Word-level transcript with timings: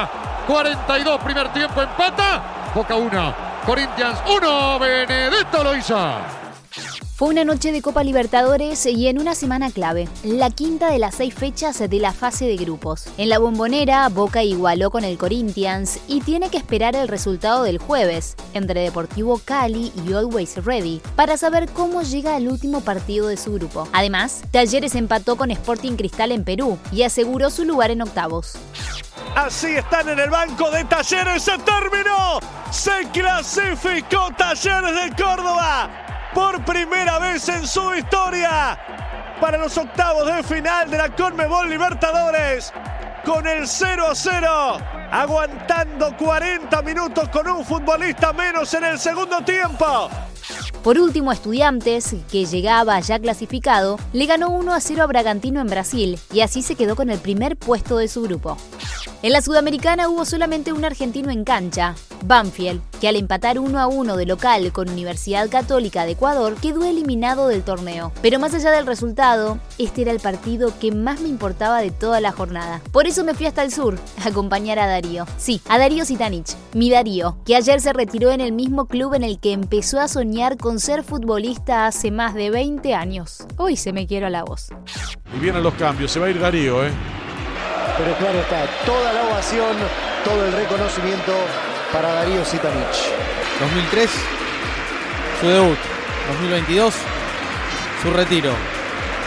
Boca. 0.00 0.30
42 0.46 1.20
primer 1.20 1.52
tiempo, 1.52 1.80
empata. 1.80 2.72
Boca 2.74 2.96
1, 2.96 3.34
Corinthians 3.66 4.18
1, 4.28 4.78
Benedetto 4.78 5.62
lo 5.62 5.76
hizo. 5.76 5.96
Fue 7.14 7.28
una 7.28 7.44
noche 7.44 7.70
de 7.70 7.82
Copa 7.82 8.02
Libertadores 8.02 8.86
y 8.86 9.06
en 9.06 9.20
una 9.20 9.34
semana 9.34 9.70
clave, 9.70 10.08
la 10.24 10.48
quinta 10.48 10.90
de 10.90 10.98
las 10.98 11.16
seis 11.16 11.34
fechas 11.34 11.78
de 11.78 12.00
la 12.00 12.14
fase 12.14 12.46
de 12.46 12.56
grupos. 12.56 13.08
En 13.18 13.28
la 13.28 13.38
bombonera, 13.38 14.08
Boca 14.08 14.42
igualó 14.42 14.90
con 14.90 15.04
el 15.04 15.18
Corinthians 15.18 16.00
y 16.08 16.22
tiene 16.22 16.48
que 16.48 16.56
esperar 16.56 16.96
el 16.96 17.08
resultado 17.08 17.62
del 17.62 17.76
jueves 17.76 18.36
entre 18.54 18.80
Deportivo 18.80 19.38
Cali 19.44 19.92
y 20.06 20.14
Always 20.14 20.64
Ready 20.64 21.02
para 21.14 21.36
saber 21.36 21.68
cómo 21.68 22.00
llega 22.02 22.36
al 22.36 22.48
último 22.48 22.80
partido 22.80 23.28
de 23.28 23.36
su 23.36 23.52
grupo. 23.52 23.86
Además, 23.92 24.42
Talleres 24.50 24.94
empató 24.94 25.36
con 25.36 25.50
Sporting 25.50 25.96
Cristal 25.96 26.32
en 26.32 26.44
Perú 26.44 26.78
y 26.90 27.02
aseguró 27.02 27.50
su 27.50 27.66
lugar 27.66 27.90
en 27.90 28.00
octavos. 28.00 28.54
Así 29.34 29.76
están 29.76 30.08
en 30.08 30.18
el 30.18 30.30
banco 30.30 30.70
de 30.70 30.84
Talleres. 30.84 31.42
Se 31.42 31.58
terminó. 31.58 32.40
Se 32.70 33.08
clasificó 33.12 34.30
Talleres 34.36 34.94
de 34.94 35.22
Córdoba 35.22 35.90
por 36.34 36.64
primera 36.64 37.18
vez 37.18 37.48
en 37.48 37.66
su 37.66 37.94
historia 37.94 38.78
para 39.40 39.58
los 39.58 39.76
octavos 39.76 40.26
de 40.26 40.42
final 40.42 40.90
de 40.90 40.98
la 40.98 41.08
Conmebol 41.08 41.68
Libertadores 41.68 42.72
con 43.24 43.46
el 43.46 43.66
0 43.66 44.06
a 44.10 44.14
0, 44.14 44.78
aguantando 45.10 46.16
40 46.16 46.82
minutos 46.82 47.28
con 47.28 47.48
un 47.48 47.64
futbolista 47.64 48.32
menos 48.32 48.72
en 48.74 48.84
el 48.84 48.98
segundo 48.98 49.40
tiempo. 49.42 50.10
Por 50.82 50.98
último, 50.98 51.30
Estudiantes, 51.30 52.14
que 52.30 52.46
llegaba 52.46 52.98
ya 53.00 53.18
clasificado, 53.18 53.98
le 54.14 54.24
ganó 54.24 54.48
1 54.48 54.72
a 54.72 54.80
0 54.80 55.02
a 55.02 55.06
Bragantino 55.06 55.60
en 55.60 55.66
Brasil 55.66 56.18
y 56.32 56.40
así 56.40 56.62
se 56.62 56.74
quedó 56.74 56.96
con 56.96 57.10
el 57.10 57.18
primer 57.18 57.58
puesto 57.58 57.98
de 57.98 58.08
su 58.08 58.22
grupo. 58.22 58.56
En 59.22 59.32
la 59.32 59.42
Sudamericana 59.42 60.08
hubo 60.08 60.24
solamente 60.24 60.72
un 60.72 60.82
argentino 60.82 61.30
en 61.30 61.44
cancha, 61.44 61.94
Banfield, 62.24 62.82
que 63.00 63.08
al 63.08 63.16
empatar 63.16 63.58
1 63.58 63.78
a 63.78 63.86
1 63.86 64.16
de 64.16 64.26
local 64.26 64.72
con 64.72 64.88
Universidad 64.88 65.48
Católica 65.48 66.04
de 66.04 66.12
Ecuador 66.12 66.54
quedó 66.60 66.84
eliminado 66.84 67.48
del 67.48 67.62
torneo. 67.62 68.12
Pero 68.22 68.38
más 68.38 68.54
allá 68.54 68.70
del 68.70 68.86
resultado, 68.86 69.58
este 69.78 70.02
era 70.02 70.12
el 70.12 70.20
partido 70.20 70.72
que 70.78 70.92
más 70.92 71.20
me 71.20 71.28
importaba 71.28 71.80
de 71.80 71.90
toda 71.90 72.20
la 72.20 72.32
jornada. 72.32 72.80
Por 72.92 73.06
eso 73.06 73.24
me 73.24 73.34
fui 73.34 73.46
hasta 73.46 73.62
el 73.62 73.72
sur 73.72 73.98
a 74.24 74.28
acompañar 74.28 74.78
a 74.78 74.86
Darío. 74.86 75.26
Sí, 75.38 75.60
a 75.68 75.78
Darío 75.78 76.04
Sitanich, 76.04 76.56
mi 76.74 76.90
Darío, 76.90 77.38
que 77.44 77.56
ayer 77.56 77.80
se 77.80 77.92
retiró 77.92 78.30
en 78.30 78.40
el 78.40 78.52
mismo 78.52 78.86
club 78.86 79.14
en 79.14 79.24
el 79.24 79.38
que 79.38 79.52
empezó 79.52 80.00
a 80.00 80.08
soñar 80.08 80.56
con 80.56 80.80
ser 80.80 81.02
futbolista 81.02 81.86
hace 81.86 82.10
más 82.10 82.34
de 82.34 82.50
20 82.50 82.94
años. 82.94 83.46
Hoy 83.56 83.76
se 83.76 83.92
me 83.92 84.06
quiero 84.06 84.28
la 84.28 84.44
voz. 84.44 84.68
Y 85.34 85.38
vienen 85.38 85.62
los 85.62 85.74
cambios, 85.74 86.10
se 86.10 86.20
va 86.20 86.26
a 86.26 86.30
ir 86.30 86.40
Darío, 86.40 86.84
¿eh? 86.84 86.90
Pero 87.96 88.16
claro 88.16 88.40
está, 88.40 88.66
toda 88.86 89.12
la 89.12 89.28
ovación, 89.28 89.76
todo 90.24 90.44
el 90.46 90.52
reconocimiento 90.52 91.32
para 91.92 92.12
Darío 92.14 92.44
Sitanich. 92.44 93.10
2003, 93.60 94.10
su 95.40 95.48
debut. 95.48 95.78
2022, 96.28 96.94
su 98.02 98.10
retiro. 98.12 98.52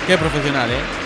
Qué 0.08 0.18
profesional, 0.18 0.72
¿eh? 0.72 1.03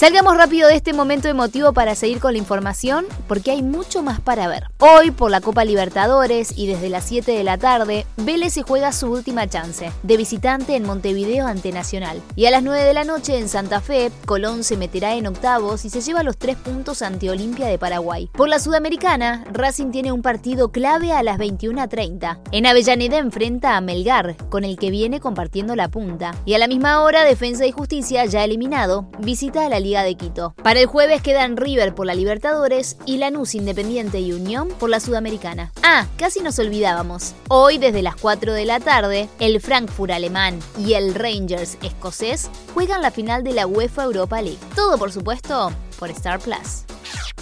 Salgamos 0.00 0.34
rápido 0.34 0.66
de 0.66 0.76
este 0.76 0.94
momento 0.94 1.28
emotivo 1.28 1.74
para 1.74 1.94
seguir 1.94 2.20
con 2.20 2.32
la 2.32 2.38
información, 2.38 3.04
porque 3.28 3.50
hay 3.50 3.62
mucho 3.62 4.02
más 4.02 4.18
para 4.18 4.48
ver. 4.48 4.64
Hoy, 4.78 5.10
por 5.10 5.30
la 5.30 5.42
Copa 5.42 5.62
Libertadores 5.66 6.56
y 6.56 6.66
desde 6.66 6.88
las 6.88 7.04
7 7.04 7.30
de 7.32 7.44
la 7.44 7.58
tarde, 7.58 8.06
Vélez 8.16 8.54
se 8.54 8.62
juega 8.62 8.92
su 8.92 9.12
última 9.12 9.46
chance, 9.46 9.92
de 10.02 10.16
visitante 10.16 10.74
en 10.74 10.84
Montevideo 10.84 11.46
ante 11.46 11.70
Nacional. 11.70 12.22
Y 12.34 12.46
a 12.46 12.50
las 12.50 12.62
9 12.62 12.82
de 12.82 12.94
la 12.94 13.04
noche 13.04 13.36
en 13.36 13.50
Santa 13.50 13.82
Fe, 13.82 14.10
Colón 14.24 14.64
se 14.64 14.78
meterá 14.78 15.16
en 15.16 15.26
octavos 15.26 15.84
y 15.84 15.90
se 15.90 16.00
lleva 16.00 16.22
los 16.22 16.38
tres 16.38 16.56
puntos 16.56 17.02
ante 17.02 17.28
Olimpia 17.28 17.66
de 17.66 17.76
Paraguay. 17.76 18.30
Por 18.32 18.48
la 18.48 18.58
Sudamericana, 18.58 19.44
Racing 19.52 19.90
tiene 19.90 20.12
un 20.12 20.22
partido 20.22 20.72
clave 20.72 21.12
a 21.12 21.22
las 21.22 21.38
21.30. 21.38 22.38
En 22.52 22.64
Avellaneda 22.64 23.18
enfrenta 23.18 23.76
a 23.76 23.82
Melgar, 23.82 24.34
con 24.48 24.64
el 24.64 24.78
que 24.78 24.90
viene 24.90 25.20
compartiendo 25.20 25.76
la 25.76 25.88
punta. 25.88 26.34
Y 26.46 26.54
a 26.54 26.58
la 26.58 26.68
misma 26.68 27.02
hora, 27.02 27.22
Defensa 27.22 27.66
y 27.66 27.72
Justicia, 27.72 28.24
ya 28.24 28.44
eliminado, 28.44 29.04
visita 29.18 29.66
a 29.66 29.68
la 29.68 29.78
Liga 29.78 29.89
de 29.98 30.14
Quito. 30.14 30.54
Para 30.62 30.80
el 30.80 30.86
jueves 30.86 31.20
quedan 31.22 31.56
River 31.56 31.94
por 31.94 32.06
la 32.06 32.14
Libertadores 32.14 32.96
y 33.04 33.18
Lanús 33.18 33.54
Independiente 33.54 34.20
y 34.20 34.32
Unión 34.32 34.68
por 34.78 34.88
la 34.88 35.00
Sudamericana. 35.00 35.72
Ah, 35.82 36.06
casi 36.16 36.40
nos 36.40 36.58
olvidábamos. 36.60 37.34
Hoy 37.48 37.78
desde 37.78 38.02
las 38.02 38.14
4 38.16 38.52
de 38.52 38.64
la 38.64 38.78
tarde, 38.78 39.28
el 39.40 39.60
Frankfurt 39.60 40.12
alemán 40.12 40.58
y 40.78 40.94
el 40.94 41.14
Rangers 41.14 41.76
escocés 41.82 42.50
juegan 42.72 43.02
la 43.02 43.10
final 43.10 43.42
de 43.42 43.52
la 43.52 43.66
UEFA 43.66 44.04
Europa 44.04 44.40
League. 44.40 44.58
Todo 44.76 44.96
por 44.96 45.10
supuesto 45.10 45.72
por 45.98 46.10
Star 46.10 46.38
Plus. 46.38 46.84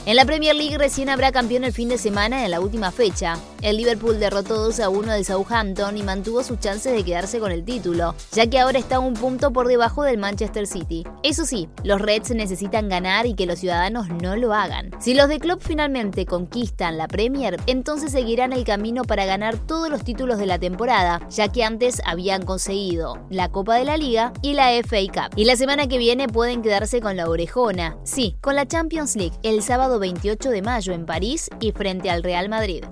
En 0.09 0.17
la 0.17 0.25
Premier 0.25 0.57
League 0.57 0.79
recién 0.79 1.11
habrá 1.11 1.33
campeón 1.33 1.65
el 1.65 1.73
fin 1.75 1.91
de 1.91 1.99
semana 1.99 2.43
en 2.43 2.51
la 2.51 2.61
última 2.61 2.91
fecha. 2.91 3.37
El 3.61 3.77
Liverpool 3.77 4.19
derrotó 4.19 4.55
2 4.65 4.81
a 4.81 4.89
1 4.89 5.13
del 5.13 5.25
Southampton 5.27 5.99
y 5.99 6.03
mantuvo 6.03 6.43
sus 6.43 6.59
chances 6.61 6.95
de 6.95 7.05
quedarse 7.05 7.41
con 7.41 7.53
el 7.53 7.63
título, 7.63 8.15
ya 8.33 8.47
que 8.47 8.59
ahora 8.59 8.79
está 8.79 9.01
un 9.01 9.13
punto 9.13 9.53
por 9.53 9.69
debajo 9.69 10.05
del 10.05 10.17
Manchester 10.17 10.67
City. 10.67 11.05
Eso 11.23 11.45
sí, 11.45 11.69
los 11.85 12.01
Reds 12.01 12.31
necesitan 12.31 12.89
ganar 12.89 13.27
y 13.27 13.35
que 13.35 13.45
los 13.45 13.59
ciudadanos 13.59 14.09
no 14.09 14.35
lo 14.35 14.55
hagan. 14.55 14.93
Si 14.99 15.13
los 15.13 15.29
de 15.29 15.41
Club 15.41 15.61
finalmente 15.61 16.25
conquistan 16.25 16.97
la 16.97 17.07
Premier, 17.07 17.61
entonces 17.67 18.11
seguirán 18.11 18.55
el 18.55 18.65
camino 18.65 19.05
para 19.05 19.27
ganar 19.27 19.59
todos 19.59 19.91
los 19.91 20.05
títulos 20.05 20.39
de 20.39 20.47
la 20.47 20.59
temporada, 20.59 21.21
ya 21.29 21.49
que 21.49 21.65
antes 21.65 22.01
habían 22.07 22.47
conseguido 22.47 23.27
la 23.29 23.51
Copa 23.51 23.75
de 23.75 23.85
la 23.85 23.99
Liga 23.99 24.33
y 24.41 24.55
la 24.55 24.71
FA 24.83 25.03
Cup. 25.13 25.37
Y 25.37 25.45
la 25.45 25.57
semana 25.57 25.87
que 25.87 25.99
viene 25.99 26.29
pueden 26.29 26.63
quedarse 26.63 27.03
con 27.03 27.15
la 27.19 27.29
orejona. 27.29 27.99
Sí, 28.05 28.37
con 28.41 28.57
la 28.57 28.67
Champions 28.67 29.15
League 29.15 29.37
el 29.43 29.63
sábado 29.63 29.98
28 29.99 30.51
de 30.51 30.63
mayo 30.63 30.93
en 30.93 31.07
París 31.07 31.51
y 31.61 31.73
frente 31.73 32.11
al 32.11 32.23
Real 32.23 32.49
Madrid. 32.49 32.85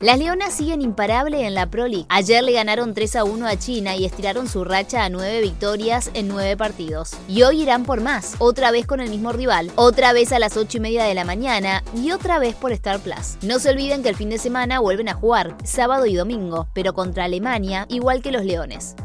Las 0.00 0.18
Leonas 0.18 0.52
siguen 0.52 0.82
imparables 0.82 1.42
en 1.42 1.54
la 1.54 1.70
Pro 1.70 1.86
League. 1.86 2.04
Ayer 2.10 2.44
le 2.44 2.52
ganaron 2.52 2.92
3 2.92 3.16
a 3.16 3.24
1 3.24 3.46
a 3.46 3.56
China 3.56 3.96
y 3.96 4.04
estiraron 4.04 4.48
su 4.48 4.62
racha 4.62 5.02
a 5.02 5.08
9 5.08 5.40
victorias 5.40 6.10
en 6.12 6.28
9 6.28 6.58
partidos. 6.58 7.12
Y 7.26 7.42
hoy 7.42 7.62
irán 7.62 7.84
por 7.84 8.02
más, 8.02 8.34
otra 8.38 8.70
vez 8.70 8.86
con 8.86 9.00
el 9.00 9.08
mismo 9.08 9.32
rival, 9.32 9.70
otra 9.76 10.12
vez 10.12 10.32
a 10.32 10.38
las 10.38 10.58
8 10.58 10.76
y 10.76 10.80
media 10.80 11.04
de 11.04 11.14
la 11.14 11.24
mañana 11.24 11.82
y 11.96 12.10
otra 12.10 12.38
vez 12.38 12.54
por 12.54 12.72
Star 12.72 13.00
Plus. 13.00 13.38
No 13.40 13.58
se 13.58 13.70
olviden 13.70 14.02
que 14.02 14.10
el 14.10 14.16
fin 14.16 14.28
de 14.28 14.36
semana 14.36 14.78
vuelven 14.78 15.08
a 15.08 15.14
jugar, 15.14 15.56
sábado 15.64 16.04
y 16.04 16.14
domingo, 16.14 16.68
pero 16.74 16.92
contra 16.92 17.24
Alemania, 17.24 17.86
igual 17.88 18.20
que 18.20 18.32
los 18.32 18.44
Leones. 18.44 18.96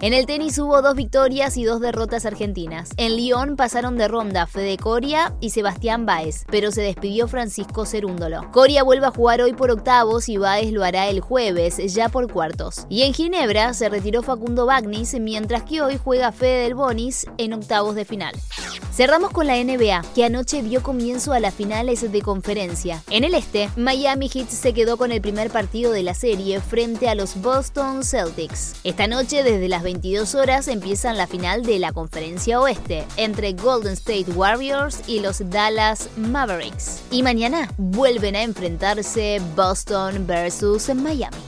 En 0.00 0.12
el 0.12 0.26
tenis 0.26 0.58
hubo 0.58 0.82
dos 0.82 0.94
victorias 0.94 1.56
y 1.56 1.64
dos 1.64 1.80
derrotas 1.80 2.26
argentinas. 2.26 2.90
En 2.96 3.16
Lyon 3.16 3.56
pasaron 3.56 3.96
de 3.96 4.08
ronda 4.08 4.46
Fede 4.46 4.76
Coria 4.76 5.34
y 5.40 5.50
Sebastián 5.50 6.06
Baez, 6.06 6.44
pero 6.50 6.70
se 6.70 6.82
despidió 6.82 7.28
Francisco 7.28 7.86
Cerúndolo. 7.86 8.50
Coria 8.52 8.82
vuelve 8.82 9.06
a 9.06 9.10
jugar 9.10 9.40
hoy 9.40 9.52
por 9.52 9.70
octavos 9.70 10.28
y 10.28 10.36
Baez 10.36 10.72
lo 10.72 10.84
hará 10.84 11.08
el 11.08 11.20
jueves, 11.20 11.78
ya 11.94 12.08
por 12.08 12.30
cuartos. 12.32 12.86
Y 12.88 13.02
en 13.02 13.14
Ginebra 13.14 13.74
se 13.74 13.88
retiró 13.88 14.22
Facundo 14.22 14.66
Bagnis, 14.66 15.14
mientras 15.18 15.64
que 15.64 15.82
hoy 15.82 15.98
juega 16.02 16.32
Fede 16.32 16.64
del 16.64 16.74
Bonis 16.74 17.26
en 17.38 17.52
octavos 17.52 17.94
de 17.94 18.04
final. 18.04 18.34
Cerramos 18.98 19.30
con 19.30 19.46
la 19.46 19.54
NBA, 19.62 20.02
que 20.12 20.24
anoche 20.24 20.60
dio 20.60 20.82
comienzo 20.82 21.32
a 21.32 21.38
las 21.38 21.54
finales 21.54 22.10
de 22.10 22.20
conferencia. 22.20 23.00
En 23.10 23.22
el 23.22 23.34
este, 23.34 23.70
Miami 23.76 24.28
Heat 24.28 24.48
se 24.48 24.74
quedó 24.74 24.96
con 24.96 25.12
el 25.12 25.20
primer 25.20 25.50
partido 25.50 25.92
de 25.92 26.02
la 26.02 26.14
serie 26.14 26.60
frente 26.60 27.08
a 27.08 27.14
los 27.14 27.40
Boston 27.40 28.02
Celtics. 28.02 28.74
Esta 28.82 29.06
noche, 29.06 29.44
desde 29.44 29.68
las 29.68 29.84
22 29.84 30.34
horas, 30.34 30.66
empiezan 30.66 31.16
la 31.16 31.28
final 31.28 31.62
de 31.62 31.78
la 31.78 31.92
conferencia 31.92 32.60
oeste, 32.60 33.04
entre 33.16 33.52
Golden 33.52 33.92
State 33.92 34.32
Warriors 34.32 34.98
y 35.06 35.20
los 35.20 35.48
Dallas 35.48 36.08
Mavericks. 36.16 37.04
Y 37.12 37.22
mañana 37.22 37.72
vuelven 37.76 38.34
a 38.34 38.42
enfrentarse 38.42 39.40
Boston 39.54 40.26
versus 40.26 40.92
Miami. 40.92 41.47